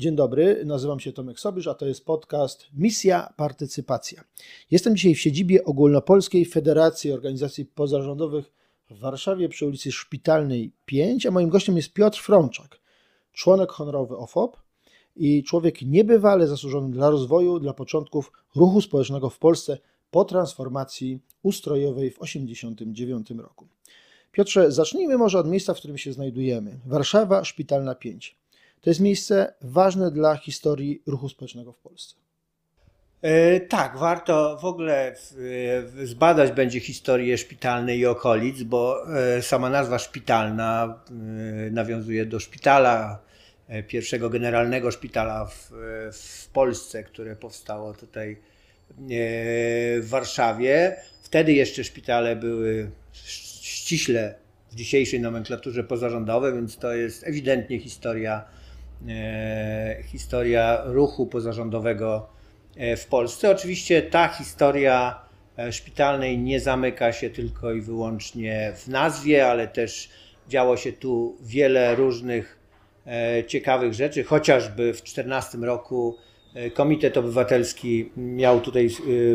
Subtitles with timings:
[0.00, 4.24] Dzień dobry, nazywam się Tomek Sobisz, a to jest podcast Misja Partycypacja.
[4.70, 8.52] Jestem dzisiaj w siedzibie Ogólnopolskiej Federacji Organizacji Pozarządowych
[8.90, 12.80] w Warszawie przy ulicy Szpitalnej 5, a moim gościem jest Piotr Frączak,
[13.32, 14.56] członek honorowy OFOP
[15.16, 19.78] i człowiek niebywale zasłużony dla rozwoju, dla początków ruchu społecznego w Polsce
[20.10, 23.66] po transformacji ustrojowej w 1989 roku.
[24.32, 26.78] Piotrze, zacznijmy może od miejsca, w którym się znajdujemy.
[26.86, 28.39] Warszawa, Szpitalna 5.
[28.80, 32.14] To jest miejsce ważne dla historii ruchu społecznego w Polsce.
[33.22, 35.14] E, tak, warto w ogóle
[36.02, 41.00] e, zbadać będzie historię szpitalnej i okolic, bo e, sama nazwa szpitalna
[41.70, 43.22] nawiązuje do szpitala,
[43.88, 45.70] pierwszego generalnego szpitala w,
[46.12, 48.36] w Polsce, które powstało tutaj
[50.00, 50.96] w Warszawie.
[51.22, 54.34] Wtedy jeszcze szpitale były ściśle
[54.70, 58.59] w dzisiejszej nomenklaturze pozarządowe, więc to jest ewidentnie historia, e,
[60.04, 62.28] historia ruchu pozarządowego
[62.76, 63.50] e, w Polsce.
[63.50, 65.20] Oczywiście ta historia
[65.58, 70.10] e, szpitalnej nie zamyka się tylko i wyłącznie w nazwie, ale też
[70.48, 72.60] działo się tu wiele różnych
[73.46, 76.16] ciekawych rzeczy, chociażby w 2014 roku
[76.74, 78.88] Komitet Obywatelski miał tutaj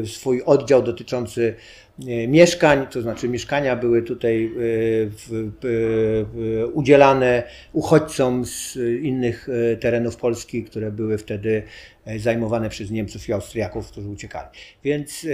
[0.06, 1.56] swój oddział dotyczący
[2.00, 4.52] E, mieszkań, to znaczy mieszkania były tutaj
[5.64, 7.44] e, udzielane
[7.74, 11.64] uchodźcom z innych e, terenów Polski, które były wtedy
[12.18, 14.48] zajmowane przez Niemców i Austriaków, którzy uciekali.
[14.84, 15.28] Więc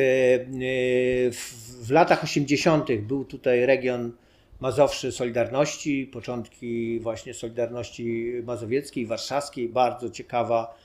[1.83, 2.87] w latach 80.
[3.01, 4.11] był tutaj region
[4.59, 10.77] Mazowszy Solidarności, początki właśnie Solidarności Mazowieckiej, Warszawskiej, bardzo ciekawa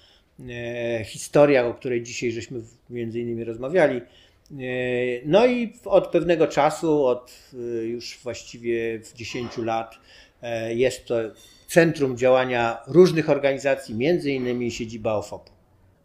[1.05, 4.01] historia, o której dzisiaj żeśmy między innymi rozmawiali
[4.51, 4.57] E,
[5.25, 9.95] no i od pewnego czasu, od e, już właściwie 10 lat,
[10.43, 11.15] e, jest to
[11.69, 15.51] centrum działania różnych organizacji, między innymi siedziba OFOP.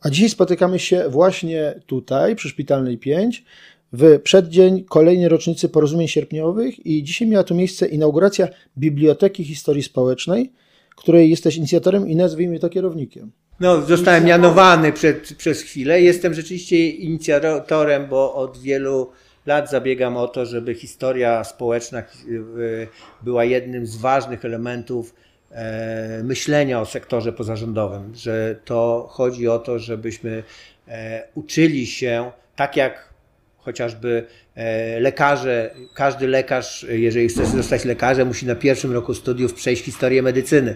[0.02, 3.44] A dzisiaj spotykamy się właśnie tutaj, przy Szpitalnej 5,
[3.94, 10.52] w przeddzień kolejnej rocznicy porozumień sierpniowych i dzisiaj miała tu miejsce inauguracja Biblioteki Historii Społecznej,
[10.96, 13.32] której jesteś inicjatorem i nazwijmy to kierownikiem.
[13.62, 16.02] No, zostałem mianowany przed, przez chwilę.
[16.02, 19.12] Jestem rzeczywiście inicjatorem, bo od wielu
[19.46, 22.04] lat zabiegam o to, żeby historia społeczna e,
[23.22, 25.16] była jednym z ważnych elementów
[25.52, 30.44] e, myślenia o sektorze pozarządowym, że to chodzi o to, żebyśmy
[30.88, 33.12] e, uczyli się tak jak
[33.58, 34.26] chociażby
[35.00, 40.76] lekarze, każdy lekarz, jeżeli chce zostać lekarzem, musi na pierwszym roku studiów przejść historię medycyny.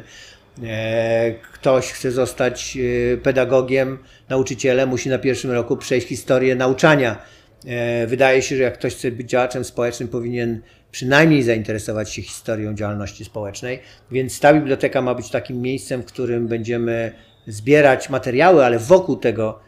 [0.64, 2.78] E, ktoś chce zostać
[3.14, 3.98] e, pedagogiem,
[4.30, 7.22] nauczycielem, musi na pierwszym roku przejść historię nauczania.
[7.66, 10.62] E, wydaje się, że jak ktoś chce być działaczem społecznym, powinien
[10.92, 13.80] przynajmniej zainteresować się historią działalności społecznej.
[14.12, 17.12] Więc ta biblioteka ma być takim miejscem, w którym będziemy
[17.48, 19.60] zbierać materiały, ale wokół tego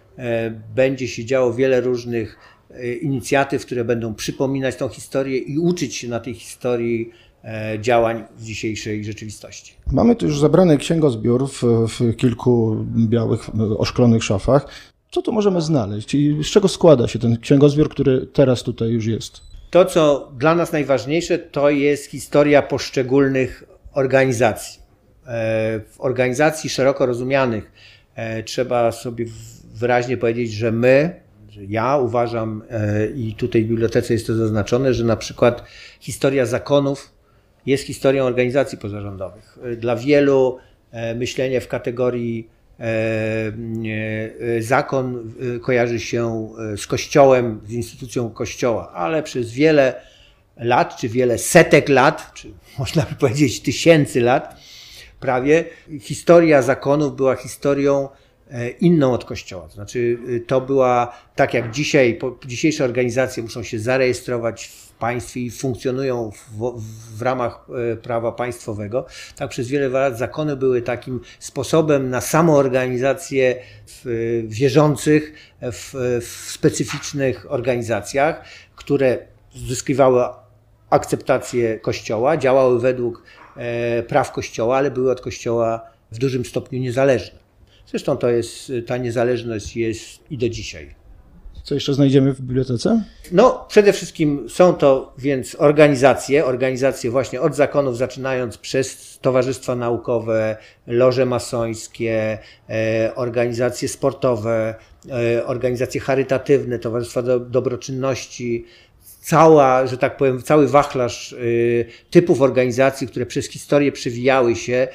[0.75, 2.38] będzie się działo wiele różnych
[3.02, 7.12] inicjatyw, które będą przypominać tą historię i uczyć się na tej historii
[7.80, 9.74] działań w dzisiejszej rzeczywistości.
[9.91, 14.68] Mamy tu już zabrany księgozbiór w, w kilku białych, oszklonych szafach.
[15.12, 19.06] Co tu możemy znaleźć i z czego składa się ten księgozbiór, który teraz tutaj już
[19.06, 19.41] jest?
[19.69, 23.63] To, co dla nas najważniejsze, to jest historia poszczególnych
[23.94, 24.80] organizacji.
[25.28, 27.72] E, w organizacji szeroko rozumianych
[28.16, 29.25] e, trzeba sobie
[29.74, 32.63] wyraźnie powiedzieć, że my, że ja uważam
[33.16, 35.63] i tutaj w bibliotece jest to zaznaczone, że na przykład
[36.00, 37.16] historia zakonów
[37.67, 39.57] jest historią organizacji pozarządowych.
[39.78, 40.57] Dla wielu
[40.91, 42.83] e, myślenie w kategorii e,
[44.57, 50.01] e, zakon kojarzy się z kościołem, z instytucją kościoła, ale przez wiele
[50.57, 52.47] lat, czy wiele setek lat, czy
[52.79, 54.56] można by powiedzieć tysięcy lat,
[55.19, 55.66] prawie,
[56.01, 58.09] historia zakonów była historią
[58.80, 59.68] inną od Kościoła.
[59.68, 65.52] To znaczy, to była tak jak dzisiaj, dzisiejsze organizacje muszą się zarejestrować w państwie i
[65.52, 66.81] funkcjonują w,
[67.18, 69.06] w, ramach e, prawa państwowego,
[69.36, 73.56] tak przez wiele lat zakony były takim sposobem na samoorganizację
[74.44, 78.45] wierzących w, w specyficznych organizacjach,
[78.75, 79.18] które
[79.56, 80.24] zyskiwały
[80.89, 83.24] akceptację Kościoła, działały według
[83.57, 85.81] e, praw Kościoła, ale były od Kościoła
[86.12, 87.46] w dużym stopniu niezależne.
[87.88, 90.95] Zresztą to jest, ta niezależność jest i do dzisiaj.
[91.68, 93.04] Co jeszcze znajdziemy w bibliotece?
[93.31, 100.57] No, przede wszystkim są to więc organizacje, organizacje właśnie od zakonów, zaczynając przez towarzystwa naukowe,
[100.88, 102.38] loże masońskie,
[102.69, 104.75] e, organizacje sportowe,
[105.10, 108.66] e, organizacje charytatywne, towarzystwa do, dobroczynności,
[109.22, 111.38] cała, że tak powiem, cały wachlarz e,
[112.10, 114.88] typów organizacji, które przez historię przewijały się.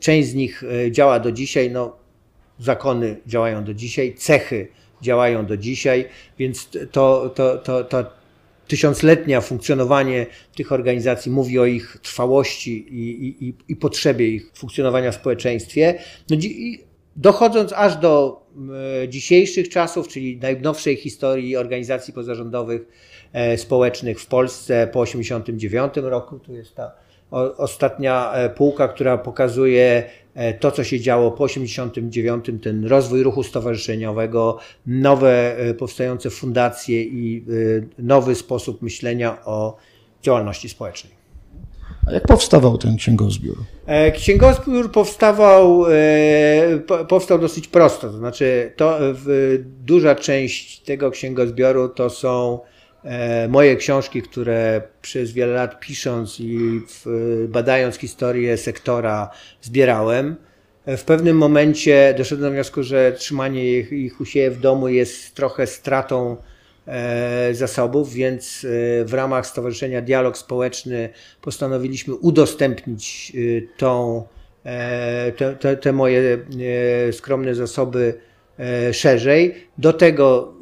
[0.00, 1.70] Część z nich działa do dzisiaj.
[1.70, 2.05] No,
[2.58, 4.68] zakony działają do dzisiaj, cechy
[5.02, 6.08] działają do dzisiaj,
[6.38, 8.04] więc to, to, to, to
[8.68, 10.26] tysiącletnia funkcjonowanie
[10.56, 15.98] tych organizacji mówi o ich trwałości i, i, i potrzebie ich funkcjonowania w społeczeństwie.
[16.30, 16.36] No,
[17.16, 18.46] dochodząc aż do
[19.08, 22.82] dzisiejszych czasów, czyli najnowszej historii organizacji pozarządowych
[23.32, 26.92] e, społecznych w Polsce po 1989 roku, tu jest ta
[27.56, 30.04] ostatnia e, półka, która pokazuje
[30.60, 37.44] to, co się działo po 89, ten rozwój ruchu stowarzyszeniowego, nowe e, powstające fundacje i
[37.98, 39.76] nowy sposób myślenia o
[40.22, 41.12] działalności społecznej.
[42.06, 43.56] A jak powstawał ten księgozbiór?
[44.14, 45.84] Księgozbiór powstawał,
[47.08, 48.10] powstał dosyć prosto.
[48.10, 48.98] To znaczy, to,
[49.84, 52.75] duża część tego księgozbioru to są E,
[53.48, 56.80] moje książki, które przez wiele lat pisząc i
[57.48, 59.30] badając historię sektora
[59.62, 60.36] zbierałem,
[60.86, 64.88] e, w pewnym momencie doszedłem do wniosku, że trzymanie ich, ich u siebie w domu
[64.88, 66.36] jest trochę stratą
[66.86, 68.66] e, zasobów, więc
[69.04, 71.08] w ramach Stowarzyszenia Dialog Społeczny
[71.42, 73.32] postanowiliśmy udostępnić
[73.76, 74.22] tą,
[75.36, 76.38] te, te, te moje
[77.12, 78.14] skromne zasoby
[78.92, 79.54] szerzej.
[79.78, 80.54] Do tego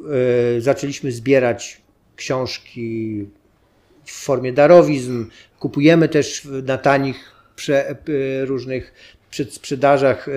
[0.59, 1.84] zaczęliśmy zbierać
[2.15, 3.25] książki
[4.05, 5.25] w formie darowizn.
[5.59, 7.95] Kupujemy też na tanich prze,
[8.45, 8.93] różnych
[9.29, 10.27] przedsprzedażach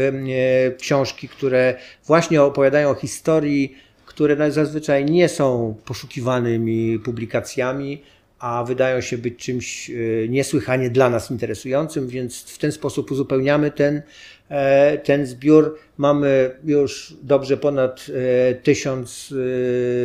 [0.79, 1.77] książki, które
[2.07, 3.77] właśnie opowiadają o historii,
[4.07, 8.03] które zazwyczaj nie są poszukiwanymi publikacjami,
[8.39, 9.95] a wydają się być czymś e,
[10.29, 14.03] niesłychanie dla nas interesującym, więc w ten sposób uzupełniamy ten,
[14.49, 15.79] e, ten zbiór.
[15.97, 19.35] Mamy już dobrze ponad e, tysiąc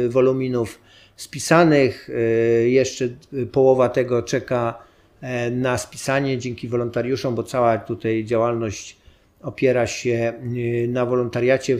[0.09, 0.79] woluminów
[1.23, 2.09] spisanych.
[2.09, 2.13] E,
[2.69, 3.09] jeszcze
[3.51, 4.83] połowa tego czeka
[5.21, 8.97] e, na spisanie dzięki wolontariuszom, bo cała tutaj działalność
[9.41, 10.33] opiera się
[10.83, 11.77] e, na wolontariacie.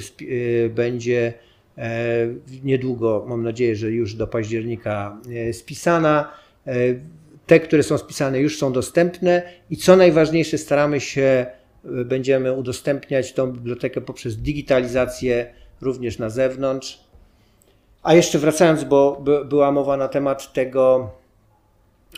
[0.70, 1.34] Będzie
[2.64, 5.18] niedługo, mam nadzieję, że już do października
[5.52, 6.32] spisana.
[7.48, 11.46] Te, które są spisane, już są dostępne i co najważniejsze, staramy się,
[11.84, 17.04] będziemy udostępniać tą bibliotekę poprzez digitalizację również na zewnątrz.
[18.04, 21.12] A jeszcze wracając, bo była mowa na temat tego,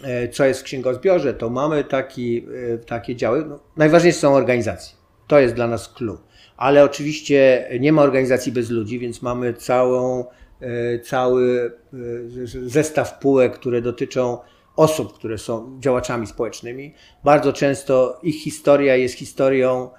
[0.04, 3.46] e, co jest w księgozbiorze, to mamy taki, e, takie działy.
[3.50, 4.98] No, najważniejsze są organizacje.
[5.28, 6.18] To jest dla nas clue.
[6.58, 10.26] Ale oczywiście nie ma organizacji bez ludzi, więc mamy całą,
[10.62, 11.72] e, cały
[12.66, 14.38] zestaw półek, które dotyczą
[14.76, 16.94] osób, które są działaczami społecznymi.
[17.24, 19.90] Bardzo często ich historia jest historią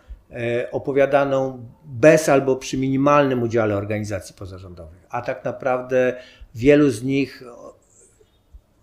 [0.71, 5.07] opowiadaną bez albo przy minimalnym udziale organizacji pozarządowych.
[5.11, 6.17] A tak naprawdę
[6.55, 7.43] wielu z nich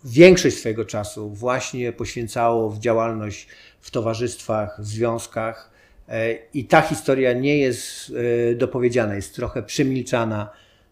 [0.04, 3.48] większość swojego czasu właśnie poświęcało w działalność
[3.82, 5.72] w towarzystwach, w związkach.
[6.10, 8.12] E, I ta historia nie jest
[8.52, 10.50] e, dopowiedziana, jest trochę przemilczana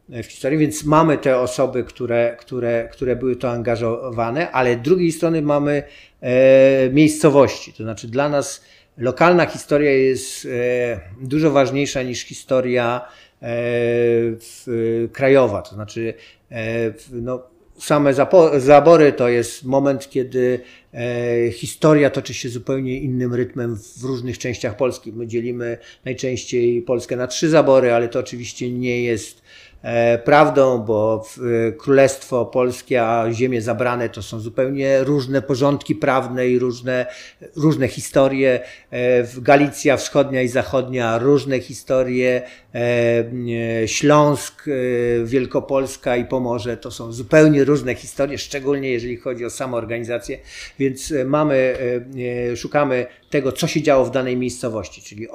[0.10, 5.12] w historii, więc mamy te osoby, które, które, które były to angażowane, ale z drugiej
[5.12, 5.84] strony mamy
[6.92, 7.74] miejscowości.
[7.74, 8.62] To znaczy dla nas
[9.02, 13.02] lokalna historia jest e, dużo ważniejsza niż historia
[13.42, 13.48] e,
[15.12, 15.62] krajowa.
[15.62, 16.14] To znaczy,
[16.52, 17.44] e, no,
[17.78, 18.14] same
[18.58, 20.60] zabory to jest moment, kiedy
[21.54, 25.14] historia toczy się zupełnie innym rytmem w różnych częściach Polski.
[25.14, 29.42] My dzielimy najczęściej Polskę na trzy zabory, ale to oczywiście nie jest
[30.24, 31.26] prawdą, bo
[31.68, 37.06] e, Królestwo Polskie, a ziemie zabrane to są zupełnie różne porządki prawne i różne,
[37.56, 38.60] różne historie.
[38.92, 42.42] E, Galicja Wschodnia i Zachodnia różne historie.
[43.86, 44.66] Śląsk,
[45.24, 50.40] Wielkopolska i Pomorze to są zupełnie różne historie, szczególnie jeżeli chodzi o samoorganizację,
[50.80, 51.78] więc mamy,
[52.56, 55.28] szukamy tego, co się działo w danej miejscowości, czyli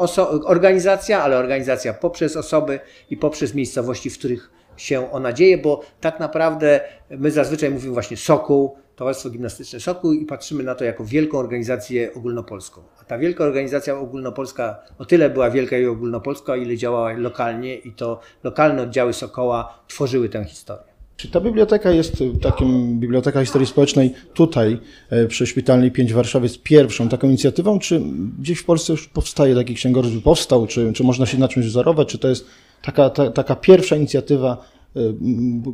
[0.45, 6.21] organizacja, ale organizacja poprzez osoby i poprzez miejscowości, w których się ona dzieje, bo tak
[6.21, 11.39] naprawdę my zazwyczaj mówimy właśnie Sokół, Towarzystwo Gimnastyczne Sokół i patrzymy na to jako wielką
[11.39, 12.83] organizację ogólnopolską.
[13.01, 17.93] A ta wielka organizacja ogólnopolska o tyle była wielka i ogólnopolska, ile działała lokalnie i
[17.93, 20.96] to lokalne oddziały Sokoła tworzyły tę historię.
[21.17, 24.79] Czy ta biblioteka jest y, takim, Biblioteka Historii Społecznej tutaj
[25.11, 28.03] e, przy Szpitalnej 5 w Warszawie jest pierwszą taką inicjatywą, czy
[28.39, 32.09] gdzieś w Polsce już powstaje taki księgozbiór, powstał, czy, czy można się na czymś wzorować,
[32.09, 32.47] czy to jest
[32.83, 34.65] taka, ta, taka pierwsza inicjatywa,
[34.97, 35.01] y,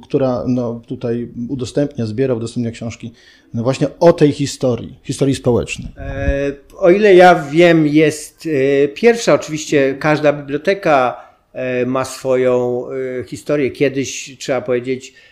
[0.03, 3.13] która no, tutaj udostępnia, zbiera, udostępnia książki
[3.55, 5.89] no właśnie o tej historii, historii społecznej.
[5.97, 8.49] E, o ile ja wiem, jest
[8.85, 11.33] e, pierwsza, oczywiście każda biblioteka
[11.87, 12.85] ma swoją
[13.27, 13.71] historię.
[13.71, 15.32] Kiedyś, trzeba powiedzieć, E,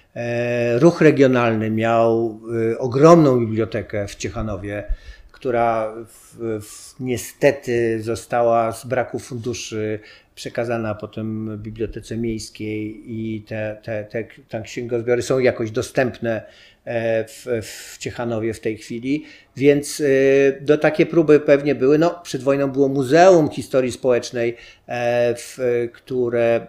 [0.78, 2.40] ruch regionalny miał
[2.72, 4.84] e, ogromną bibliotekę w Ciechanowie,
[5.32, 10.00] która w, w, niestety została z braku funduszy
[10.34, 16.42] przekazana potem Bibliotece Miejskiej i te, te, te, te księgozbiory są jakoś dostępne
[16.84, 19.24] e, w, w Ciechanowie w tej chwili,
[19.56, 21.98] więc e, do takie próby pewnie były.
[21.98, 25.58] No, przed wojną było Muzeum Historii Społecznej, e, w,
[25.92, 26.66] które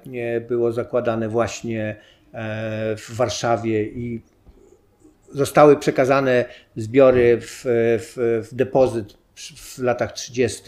[0.47, 1.95] było zakładane właśnie
[2.97, 4.21] w Warszawie i
[5.31, 6.45] zostały przekazane
[6.75, 7.61] zbiory w,
[7.99, 9.17] w, w depozyt
[9.55, 10.63] w latach 30.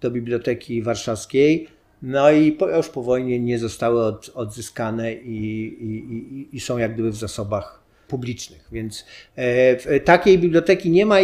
[0.00, 1.68] do Biblioteki Warszawskiej.
[2.02, 6.94] No i po, już po wojnie nie zostały od, odzyskane i, i, i, są jak
[6.94, 8.68] gdyby w zasobach publicznych.
[8.72, 9.04] Więc
[9.36, 11.16] e, takiej biblioteki nie ma,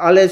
[0.00, 0.28] ale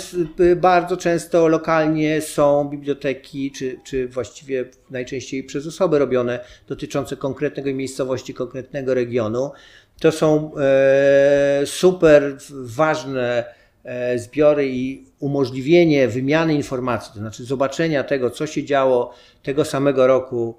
[0.57, 8.35] bardzo często lokalnie są biblioteki, czy, czy właściwie najczęściej przez osoby robione, dotyczące konkretnego miejscowości,
[8.35, 9.53] konkretnego regionu.
[10.01, 13.45] To są e, super ważne
[13.85, 20.07] e, zbiory i umożliwienie wymiany informacji, to znaczy zobaczenia tego, co się działo tego samego
[20.07, 20.57] roku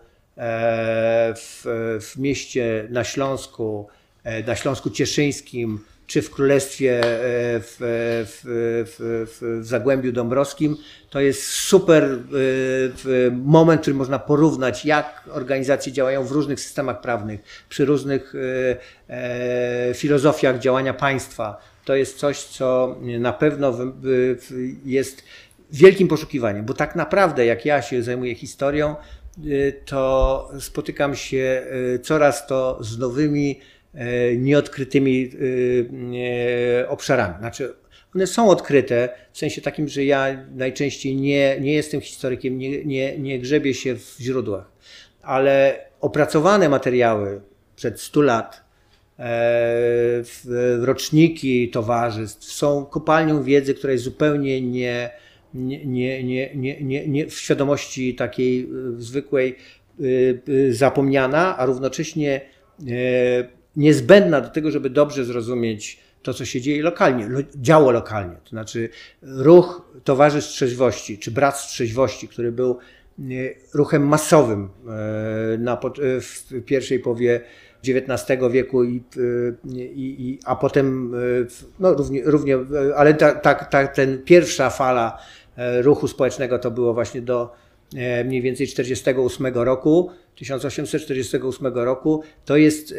[1.35, 1.61] w,
[2.01, 3.87] w mieście na Śląsku,
[4.47, 7.77] na Śląsku Cieszyńskim, czy w Królestwie w,
[8.27, 8.41] w,
[8.97, 10.77] w, w, Zagłębiu Dąbrowskim,
[11.09, 12.19] to jest super
[13.31, 18.33] moment, który można porównać, jak organizacje działają w różnych systemach prawnych, przy różnych
[19.95, 21.61] filozofiach działania państwa.
[21.85, 23.73] To jest coś, co na pewno
[24.85, 25.23] jest
[25.71, 28.95] wielkim poszukiwaniem, bo tak naprawdę, jak ja się zajmuję historią,
[29.85, 31.65] to spotykam się
[32.03, 33.76] coraz to z nowymi E,
[34.37, 37.35] nieodkrytymi e, e, obszarami.
[37.39, 37.73] Znaczy,
[38.15, 43.19] one są odkryte w sensie takim, że ja najczęściej nie, nie jestem historykiem, nie, nie,
[43.19, 44.71] nie grzebię się w źródłach,
[45.21, 47.41] ale opracowane materiały
[47.75, 48.67] przed 100 lat,
[50.79, 55.09] roczniki towarzystw są kopalnią wiedzy, która jest zupełnie nie,
[55.53, 59.55] nie, nie, nie, nie, nie, nie w świadomości takiej zwykłej
[60.69, 62.41] zapomniana, a równocześnie
[63.77, 68.35] niezbędna do tego, żeby dobrze zrozumieć to, co się dzieje lokalnie, działo lokalnie.
[68.43, 68.89] To znaczy
[69.21, 72.77] ruch Towarzystw Trzeźwości, czy Brat Trzeźwości, który był
[73.19, 73.23] e,
[73.73, 75.77] ruchem masowym e, na, e,
[76.21, 77.41] w pierwszej połowie
[77.87, 79.03] XIX wieku, i,
[79.75, 81.13] i, i, a potem
[81.79, 82.57] no, równie, równie
[82.95, 85.17] ale ta, ta, ten pierwsza fala
[85.81, 87.53] ruchu społecznego to było właśnie do
[88.25, 92.95] mniej więcej 48 roku, 1848 roku, to jest e,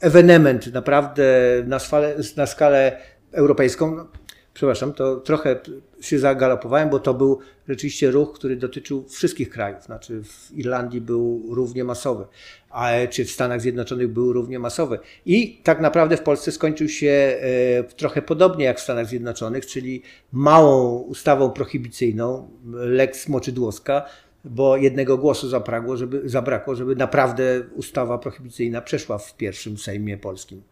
[0.00, 1.24] ewenement naprawdę
[1.66, 3.00] na, skalę, na skalę
[3.32, 3.96] europejską.
[3.96, 4.08] No,
[4.54, 5.60] przepraszam, to trochę
[6.00, 9.82] się zagalopowałem, bo to był rzeczywiście ruch, który dotyczył wszystkich krajów.
[9.82, 12.24] Znaczy w Irlandii był równie masowy,
[12.70, 14.98] a, czy w Stanach Zjednoczonych był równie masowy.
[15.26, 20.02] I tak naprawdę w Polsce skończył się e, trochę podobnie jak w Stanach Zjednoczonych, czyli
[20.32, 24.06] małą ustawą prohibicyjną, Lex Moczydłowska,
[24.46, 30.62] bo jednego głosu zabrakło żeby, zabrakło, żeby naprawdę ustawa prohibicyjna przeszła w pierwszym Sejmie Polskim.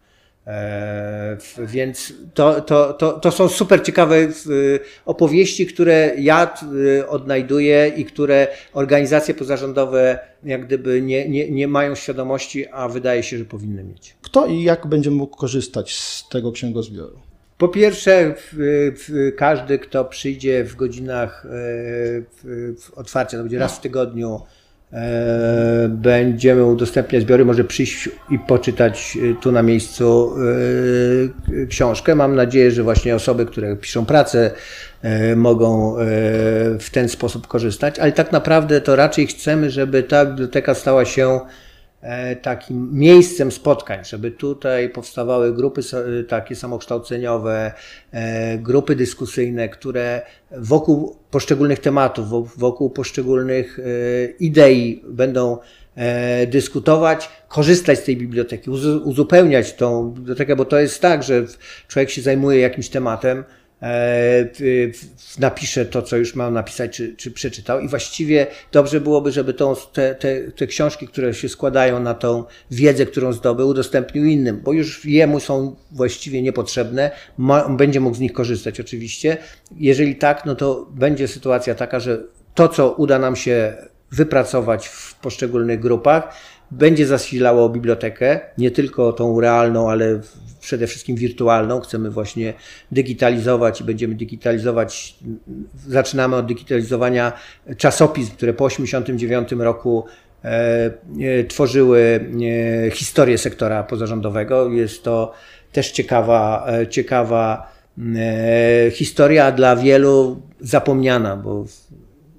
[0.47, 4.17] E, więc to, to, to, to są super ciekawe
[5.07, 6.55] opowieści, które ja
[6.99, 13.23] e, odnajduję i które organizacje pozarządowe jak gdyby nie, nie, nie mają świadomości, a wydaje
[13.23, 14.17] się, że powinny mieć.
[14.23, 17.19] Kto i jak będzie mógł korzystać z tego księgozbioru?
[17.59, 18.35] Po pierwsze,
[19.37, 21.51] każdy, kto przyjdzie w godzinach e,
[22.97, 24.41] otwarcia, to będzie raz w tygodniu,
[24.93, 30.35] e, będziemy udostępniać zbiory, może przyjść i poczytać e, tu na miejscu
[31.69, 32.15] książkę.
[32.15, 34.51] Mam nadzieję, że właśnie osoby, które piszą pracę,
[35.37, 35.97] mogą
[36.81, 41.41] w ten sposób korzystać, ale tak naprawdę to raczej chcemy, żeby ta biblioteka stała się
[42.43, 45.81] takim miejscem spotkań, żeby tutaj powstawały grupy
[46.29, 47.73] takie samokształceniowe,
[48.13, 53.83] e, grupy dyskusyjne, które wokół poszczególnych tematów, wokół poszczególnych e,
[54.41, 55.59] idei będą
[56.47, 58.71] dyskutować, korzystać z tej biblioteki,
[59.05, 61.45] uzupełniać tą bibliotekę, bo to jest tak, że
[61.89, 63.45] człowiek się zajmuje jakimś tematem,
[63.85, 64.49] E,
[65.39, 67.81] napisze to, co już mam napisać, czy, czy przeczytał.
[67.81, 72.45] I właściwie dobrze byłoby, żeby tą, te, te, te książki, które się składają na tą
[72.71, 77.11] wiedzę, którą zdobył, udostępnił innym, bo już jemu są właściwie niepotrzebne.
[77.39, 79.37] Ma, będzie mógł z nich korzystać oczywiście.
[79.77, 82.23] Jeżeli tak, no to będzie sytuacja taka, że
[82.55, 83.77] to, co uda nam się
[84.13, 86.35] wypracować w poszczególnych grupach,
[86.79, 90.21] będzie zasilało bibliotekę, nie tylko tą realną, ale
[90.61, 91.81] przede wszystkim wirtualną.
[91.81, 92.55] Chcemy właśnie
[92.93, 95.15] digitalizować i będziemy digitalizować.
[95.87, 97.33] Zaczynamy od digitalizowania
[97.77, 100.05] czasopism, które po 1989 roku
[100.45, 100.91] e,
[101.21, 102.31] e, tworzyły
[102.87, 104.71] e, historię sektora pozarządowego.
[104.71, 105.33] Jest to
[105.73, 107.75] też ciekawa, ciekawa
[108.93, 111.65] historia, dla wielu zapomniana, bo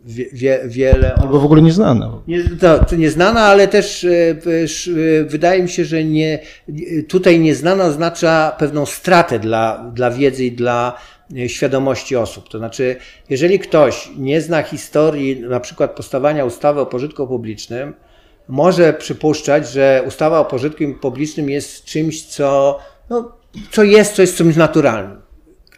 [0.06, 1.16] wie, wie, wiele.
[1.16, 2.12] Albo w ogóle nieznana.
[2.28, 6.40] Nie, to, to nieznana, ale też e, e, wydaje mi się, że nie,
[7.08, 10.98] tutaj nieznana oznacza pewną stratę dla, dla wiedzy i dla
[11.48, 12.50] świadomości osób.
[12.50, 12.96] To znaczy,
[13.30, 17.94] jeżeli ktoś nie zna historii, na przykład powstawania ustawy o pożytku publicznym,
[18.48, 23.32] może przypuszczać, że ustawa o pożytku publicznym jest czymś, co, no,
[23.72, 25.25] co jest, co jest czymś naturalnym.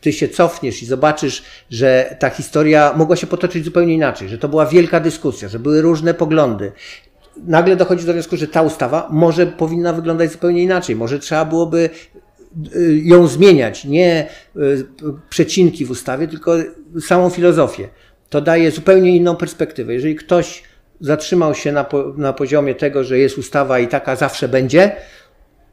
[0.01, 4.49] Ty się cofniesz i zobaczysz, że ta historia mogła się potoczyć zupełnie inaczej, że to
[4.49, 6.71] była wielka dyskusja, że były różne poglądy.
[7.47, 10.95] Nagle dochodzi do wniosku, że ta ustawa może powinna wyglądać zupełnie inaczej.
[10.95, 11.89] Może trzeba byłoby
[12.75, 14.85] y, ją zmieniać, nie y,
[15.29, 16.55] przecinki w ustawie, tylko
[17.01, 17.89] samą filozofię.
[18.29, 19.93] To daje zupełnie inną perspektywę.
[19.93, 20.63] Jeżeli ktoś
[21.01, 21.85] zatrzymał się na,
[22.17, 24.95] na poziomie tego, że jest ustawa i taka zawsze będzie,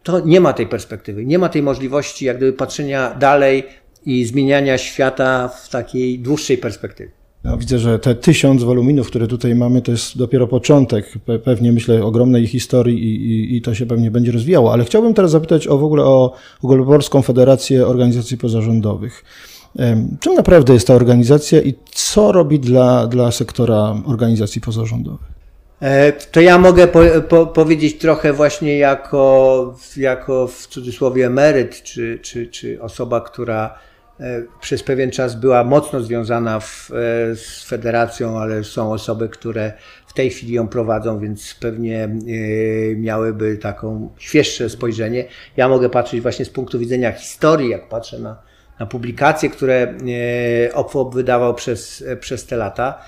[0.03, 3.65] to nie ma tej perspektywy, nie ma tej możliwości jak gdyby patrzenia dalej
[4.07, 7.11] i zmieniania świata w takiej dłuższej perspektywie.
[7.45, 11.13] Ja widzę, że te tysiąc woluminów, które tutaj mamy, to jest dopiero początek,
[11.45, 14.73] pewnie myślę, ogromnej historii i, i, i, to się pewnie będzie rozwijało.
[14.73, 19.25] Ale chciałbym teraz zapytać o w ogóle o Ogólnopolską Federację Organizacji Pozarządowych.
[20.21, 25.35] Czym naprawdę jest ta organizacja i co robi dla, dla sektora organizacji pozarządowych?
[25.81, 32.19] E, to ja mogę po, po, powiedzieć trochę właśnie jako, jako w cudzysłowie emeryt, czy,
[32.23, 33.75] czy, czy osoba, która
[34.61, 39.73] przez pewien czas była mocno związana w, e, z federacją, ale są osoby, które
[40.07, 42.09] w tej chwili ją prowadzą, więc pewnie
[42.97, 45.25] miałyby taką świeższe spojrzenie.
[45.57, 48.43] Ja mogę patrzeć właśnie z punktu widzenia historii, jak patrzę na,
[48.81, 49.95] na publikacje, które
[50.75, 53.05] OPWOP wydawał przez, przez te lata.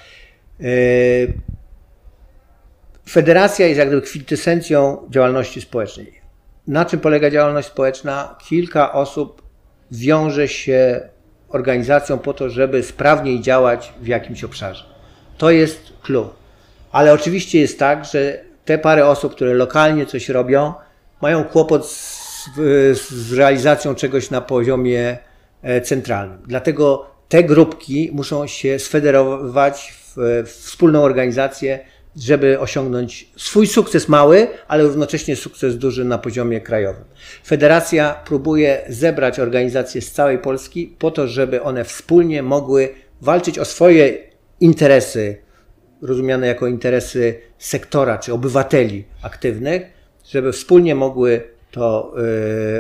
[3.09, 6.21] Federacja jest jak gdyby kwintesencją działalności społecznej.
[6.67, 8.39] Na czym polega działalność społeczna?
[8.49, 9.46] Kilka osób
[9.90, 11.00] wiąże się
[11.49, 14.85] organizacją po to, żeby sprawniej działać w jakimś obszarze.
[15.38, 16.31] To jest clue.
[16.93, 20.75] Ale oczywiście jest tak, że te parę osób, które lokalnie coś robią,
[21.23, 22.19] mają kłopot z,
[22.92, 25.18] z realizacją czegoś na poziomie
[25.62, 26.38] e, centralnym.
[26.46, 31.79] Dlatego te grupki muszą się sfederować w, w wspólną organizację,
[32.16, 37.05] żeby osiągnąć swój sukces mały, ale równocześnie sukces duży na poziomie krajowym.
[37.46, 42.88] Federacja próbuje zebrać organizacje z całej Polski po to, żeby one wspólnie mogły
[43.20, 44.18] walczyć o swoje
[44.61, 45.37] interesy,
[46.02, 49.83] rozumiane jako interesy sektora czy obywateli aktywnych,
[50.31, 52.14] żeby wspólnie mogły to,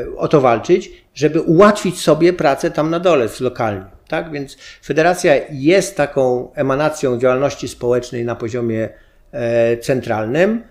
[0.06, 3.84] yy, o to walczyć, żeby ułatwić sobie pracę tam na dole, lokalnie.
[4.08, 4.32] Tak?
[4.32, 8.88] Więc federacja jest taką emanacją działalności społecznej na poziomie
[9.80, 10.62] centralnym.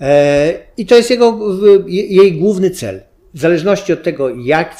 [0.00, 1.38] E, I to jest jego,
[1.86, 3.00] jej główny cel.
[3.34, 4.76] W zależności od tego, jak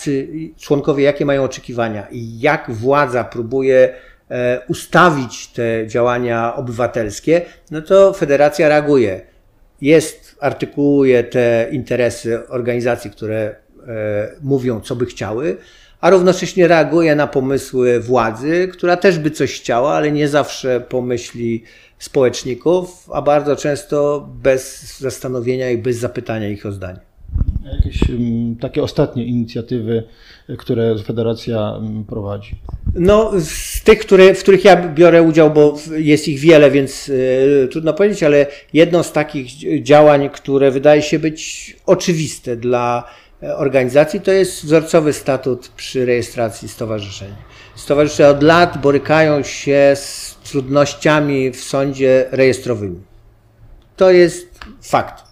[0.59, 3.94] członkowie, jakie mają oczekiwania i jak władza próbuje
[4.30, 9.20] e, ustawić te działania obywatelskie, no to federacja reaguje.
[9.80, 13.54] Jest, artykułuje te interesy organizacji, które
[14.42, 15.56] mówią, co by chciały,
[16.00, 21.62] a równocześnie reaguje na pomysły władzy, która też by coś chciała, ale nie zawsze pomyśli
[21.98, 27.00] społeczników, a bardzo często bez zastanowienia i bez zapytania ich o zdanie.
[27.72, 30.02] Jakieś um, takie ostatnie inicjatywy,
[30.59, 32.54] które Federacja um, prowadzi?
[32.94, 37.68] No, z tych, które, w których ja biorę udział, bo jest ich wiele, więc y,
[37.72, 39.46] trudno powiedzieć, ale jedno z takich
[39.82, 43.04] działań, które wydaje się być oczywiste dla
[43.42, 47.37] organizacji, to jest wzorcowy statut przy rejestracji stowarzyszenia.
[47.75, 53.01] Stowarzyszenia od lat borykają się z trudnościami w sądzie rejestrowymi.
[53.96, 55.25] To jest fakt.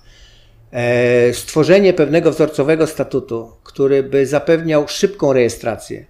[0.73, 6.07] E, stworzenie pewnego wzorcowego statutu, który by zapewniał szybką rejestrację,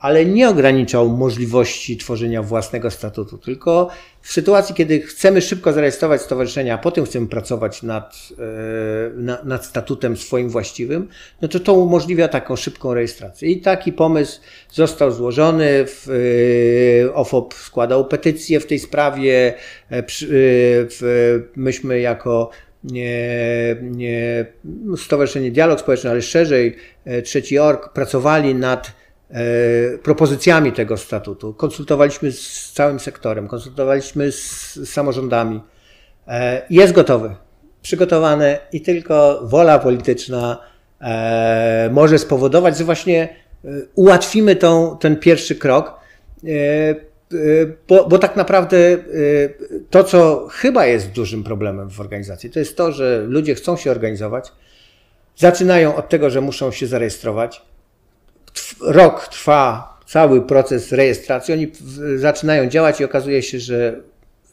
[0.00, 3.90] ale nie ograniczał możliwości tworzenia własnego statutu, tylko
[4.22, 8.28] w sytuacji, kiedy chcemy szybko zarejestrować stowarzyszenie, a potem chcemy pracować nad,
[9.18, 11.08] e, nad statutem swoim właściwym,
[11.42, 13.50] no to to umożliwia taką szybką rejestrację.
[13.50, 15.84] I taki pomysł został złożony,
[17.04, 19.54] e, OFOP składał petycję w tej sprawie,
[19.90, 20.02] e,
[21.56, 22.50] myśmy jako
[22.84, 24.46] nie, nie,
[24.96, 26.76] Stowarzyszenie Dialog Społeczny, ale szerzej,
[27.24, 28.99] Trzeci Org, pracowali nad
[30.02, 31.54] propozycjami tego statutu.
[31.54, 35.60] Konsultowaliśmy z całym sektorem, konsultowaliśmy z samorządami.
[36.28, 37.34] E, jest gotowy,
[37.82, 40.58] przygotowany i tylko wola polityczna
[41.00, 43.28] e, może spowodować, że właśnie
[43.94, 46.00] ułatwimy tą, ten pierwszy krok.
[47.88, 48.78] Bo, bo, tak naprawdę
[49.90, 53.90] to, co chyba jest dużym problemem w organizacji, to jest to, że ludzie chcą się
[53.90, 54.52] organizować,
[55.36, 57.62] zaczynają od tego, że muszą się zarejestrować,
[58.80, 61.72] rok trwa cały proces rejestracji, oni
[62.16, 64.00] zaczynają działać i okazuje się, że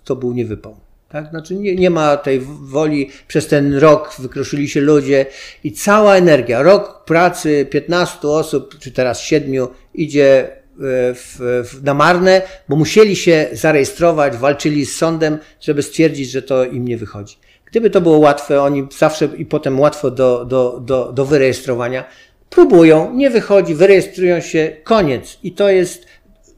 [0.03, 0.77] to był niewypał.
[1.09, 1.29] Tak?
[1.29, 5.25] Znaczy nie, nie ma tej woli, przez ten rok wykruszyli się ludzie
[5.63, 12.41] i cała energia, rok pracy 15 osób, czy teraz 7 idzie w, w, na marne,
[12.69, 17.37] bo musieli się zarejestrować, walczyli z sądem, żeby stwierdzić, że to im nie wychodzi.
[17.65, 22.03] Gdyby to było łatwe, oni zawsze i potem łatwo do, do, do, do wyrejestrowania,
[22.49, 25.39] próbują, nie wychodzi, wyrejestrują się, koniec.
[25.43, 26.05] I to jest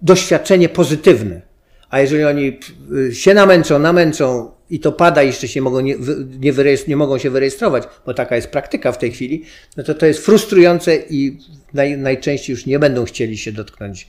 [0.02, 1.42] doświadczenie pozytywne.
[1.90, 2.60] A jeżeli oni
[3.10, 5.96] y, się namęczą, namęczą i to pada, jeszcze się mogą nie,
[6.40, 6.54] nie,
[6.88, 9.44] nie, mogą się wyrejestrować, bo taka jest praktyka w tej chwili,
[9.78, 11.38] no to to jest frustrujące i
[11.74, 14.08] naj, najczęściej już nie będą chcieli się dotknąć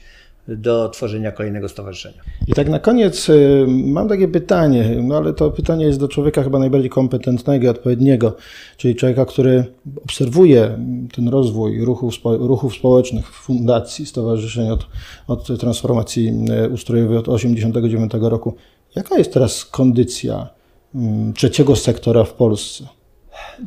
[0.57, 2.21] do tworzenia kolejnego stowarzyszenia.
[2.47, 6.43] I tak na koniec y, mam takie pytanie, no ale to pytanie jest do człowieka
[6.43, 8.35] chyba najbardziej kompetentnego i odpowiedniego,
[8.77, 9.65] czyli człowieka, który
[10.03, 10.77] obserwuje
[11.15, 14.87] ten rozwój ruchów, ruchów społecznych, fundacji, stowarzyszeń od,
[15.27, 16.33] od transformacji
[16.65, 18.55] y, ustrojowej od 1989 roku.
[18.95, 20.49] Jaka jest teraz kondycja
[20.95, 22.83] mm, trzeciego sektora w Polsce?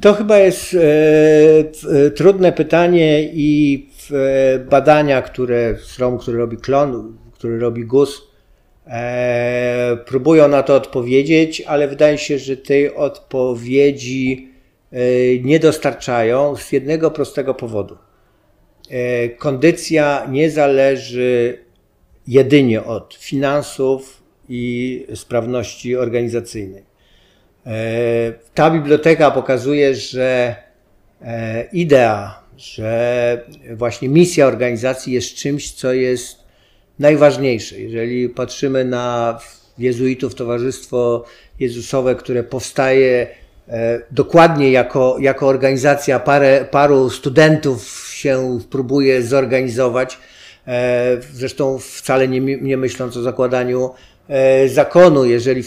[0.00, 0.78] To chyba jest e,
[2.06, 3.86] e, trudne pytanie i
[4.70, 8.22] badania, które są, które robi Klon, które robi GUS,
[8.86, 14.52] e, próbują na to odpowiedzieć, ale wydaje się, że tej odpowiedzi
[14.92, 14.98] e,
[15.38, 17.96] nie dostarczają z jednego prostego powodu.
[18.90, 21.58] E, kondycja nie zależy
[22.26, 26.82] jedynie od finansów i sprawności organizacyjnej.
[27.66, 30.56] E, ta biblioteka pokazuje, że
[31.22, 33.44] e, idea, że
[33.76, 36.38] właśnie misja organizacji jest czymś, co jest
[36.98, 37.80] najważniejsze.
[37.80, 39.38] Jeżeli patrzymy na
[39.78, 41.24] jezuitów, Towarzystwo
[41.60, 43.26] Jezusowe, które powstaje
[43.68, 50.18] e, dokładnie jako, jako organizacja, parę, paru studentów się próbuje zorganizować,
[51.32, 53.90] zresztą wcale nie, nie myśląc o zakładaniu
[54.66, 55.62] zakonu, jeżeli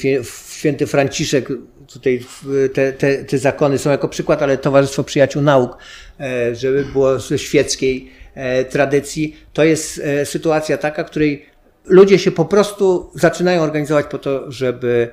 [0.58, 1.50] święty Franciszek
[1.94, 2.26] tutaj
[2.74, 5.78] te, te, te zakony są jako przykład, ale Towarzystwo Przyjaciół Nauk,
[6.20, 11.46] e, żeby było ze świeckiej e, tradycji, to jest e, sytuacja taka, której
[11.86, 15.10] ludzie się po prostu zaczynają organizować po to, żeby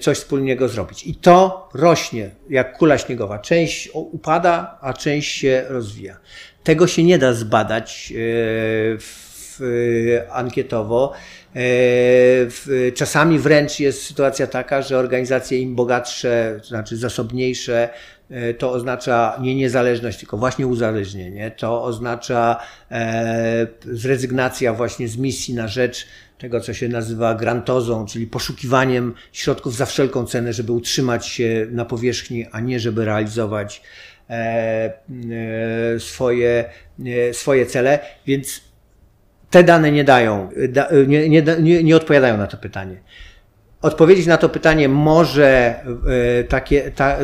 [0.00, 1.06] coś wspólnego zrobić.
[1.06, 3.38] I to rośnie jak kula śniegowa.
[3.38, 6.16] Część upada, a część się rozwija.
[6.62, 8.12] Tego się nie da zbadać
[10.30, 11.12] ankietowo.
[11.56, 17.88] E, czasami wręcz jest sytuacja taka, że organizacje im bogatsze, to znaczy zasobniejsze,
[18.30, 21.50] e, to oznacza nie niezależność, tylko właśnie uzależnienie.
[21.50, 26.06] To oznacza e, zrezygnacja właśnie z misji na rzecz
[26.38, 31.84] tego, co się nazywa grantozą, czyli poszukiwaniem środków za wszelką cenę, żeby utrzymać się na
[31.84, 33.82] powierzchni, a nie żeby realizować
[35.98, 36.70] swoje,
[37.32, 37.98] swoje cele.
[38.26, 38.60] Więc
[39.54, 40.48] te dane nie dają,
[41.06, 42.96] nie, nie, nie, nie odpowiadają na to pytanie.
[43.82, 45.74] Odpowiedzieć na to pytanie może
[46.40, 47.16] e, takie, ta,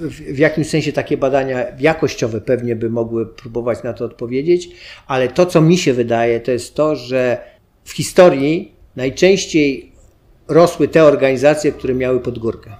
[0.00, 4.68] w jakimś sensie takie badania jakościowe pewnie by mogły próbować na to odpowiedzieć,
[5.06, 7.38] ale to, co mi się wydaje, to jest to, że
[7.84, 9.92] w historii najczęściej
[10.48, 12.70] rosły te organizacje, które miały podgórkę,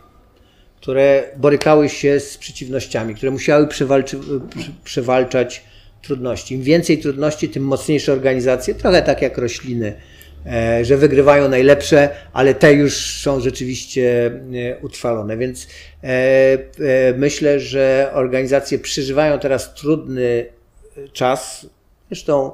[0.77, 3.69] które borykały się z przeciwnościami, które musiały
[4.85, 5.65] przewalczać
[6.07, 6.55] trudności.
[6.55, 9.95] Im więcej trudności, tym mocniejsze organizacje, trochę tak jak rośliny,
[10.47, 15.37] e, że wygrywają najlepsze, ale te już są rzeczywiście e, utrwalone.
[15.37, 15.67] Więc
[16.03, 20.47] e, myślę, że organizacje przeżywają teraz trudny
[21.13, 21.67] czas,
[22.11, 22.53] zresztą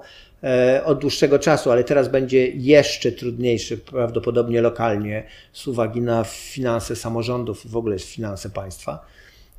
[0.84, 7.66] od dłuższego czasu, ale teraz będzie jeszcze trudniejszy, prawdopodobnie lokalnie, z uwagi na finanse samorządów
[7.66, 9.06] i w ogóle finanse państwa.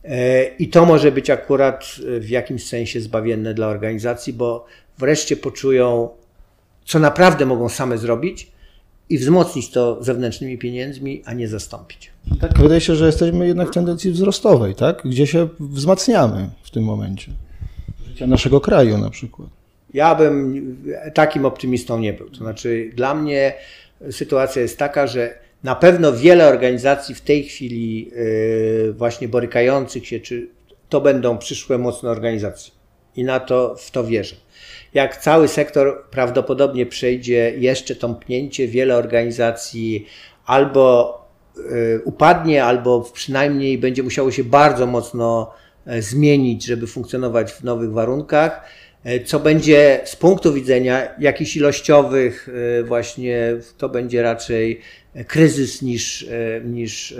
[0.06, 4.66] E, I to może być akurat e, w jakimś sensie zbawienne dla organizacji, bo
[4.98, 6.10] wreszcie poczują,
[6.86, 8.52] co naprawdę mogą same zrobić
[9.10, 12.12] i wzmocnić to zewnętrznymi pieniędzmi, a nie zastąpić.
[12.42, 15.02] Tak, wydaje się, że jesteśmy jednak w tendencji wzrostowej, tak?
[15.06, 17.32] Gdzie się wzmacniamy w tym momencie.
[18.08, 19.50] Życia naszego kraju na przykład.
[19.94, 20.78] Ja bym
[21.14, 22.30] takim optymistą nie był.
[22.30, 23.54] To znaczy, dla mnie
[24.12, 25.34] sytuacja jest taka, że
[25.64, 30.50] na pewno wiele organizacji w tej chwili y, właśnie borykających się, czy
[30.90, 32.74] to będą przyszłe mocne organizacje.
[33.16, 34.36] I na to, w to wierzę.
[34.94, 40.06] Jak cały sektor prawdopodobnie przejdzie jeszcze tąpnięcie, wiele organizacji
[40.46, 41.18] albo
[41.58, 45.54] y, upadnie, albo przynajmniej będzie musiało się bardzo mocno
[45.86, 48.66] e, zmienić, żeby funkcjonować w nowych warunkach
[49.26, 54.82] co będzie z punktu widzenia jakichś ilościowych, e, właśnie to będzie raczej
[55.28, 57.16] kryzys niż, e, niż,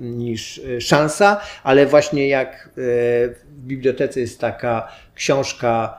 [0.00, 3.34] niż szansa, ale właśnie jak w
[3.66, 5.98] bibliotece jest taka książka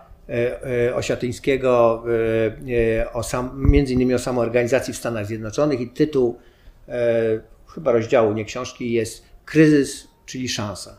[0.94, 2.04] Osiatyńskiego,
[3.14, 6.40] o sam, między innymi o samoorganizacji w Stanach Zjednoczonych i tytuł
[7.68, 10.98] chyba rozdziału, nie książki, jest kryzys, czyli szansa.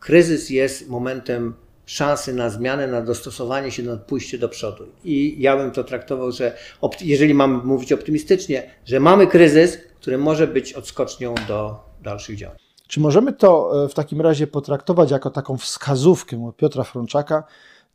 [0.00, 1.54] Kryzys jest momentem
[1.90, 4.84] szansy na zmianę, na dostosowanie się, na pójście do przodu.
[5.04, 6.56] I ja bym to traktował, że
[7.00, 12.56] jeżeli mamy mówić optymistycznie, że mamy kryzys, który może być odskocznią do dalszych działań.
[12.88, 17.44] Czy możemy to e, w takim razie potraktować jako taką wskazówkę Piotra Frączaka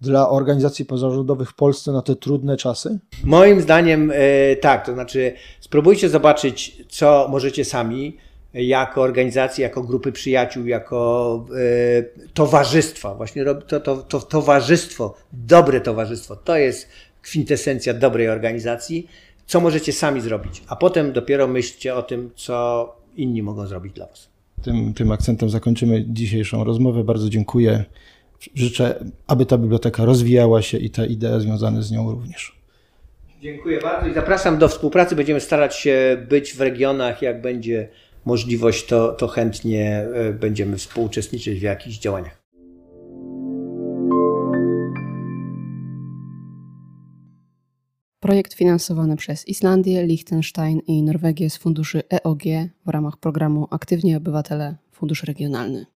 [0.02, 3.00] dla organizacji pozarządowych w Polsce na te trudne czasy?
[3.24, 8.18] Moim zdaniem e, tak, to znaczy spróbujcie zobaczyć, co możecie sami
[8.64, 13.16] jako organizacje, jako grupy przyjaciół, jako e, towarzystwa.
[13.16, 16.90] Właśnie to, to, to towarzystwo, dobre towarzystwo, to jest
[17.22, 19.08] kwintesencja dobrej organizacji.
[19.46, 24.08] Co możecie sami zrobić, a potem dopiero myślcie o tym, co inni mogą zrobić dla
[24.08, 24.30] Was.
[24.62, 27.04] Tym, tym akcentem zakończymy dzisiejszą rozmowę.
[27.04, 27.86] Bardzo dziękuję.
[28.56, 32.56] Życzę, aby ta biblioteka rozwijała się i te idee związane z nią również.
[33.42, 35.16] Dziękuję bardzo i zapraszam do współpracy.
[35.16, 37.88] Będziemy starać się być w regionach, jak będzie
[38.26, 42.46] możliwość, to, to chętnie e, będziemy współuczestniczyć w jakichś działaniach.
[48.20, 52.44] Projekt finansowany przez Islandię, Liechtenstein i Norwegię z funduszy EOG
[52.86, 55.86] w ramach programu Aktywni Obywatele Fundusz Regionalny.